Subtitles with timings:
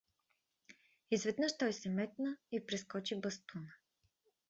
[1.11, 3.71] Изведнъж той се метна и прескочи бастуна.